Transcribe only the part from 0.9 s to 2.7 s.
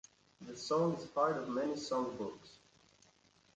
is part of many songbooks.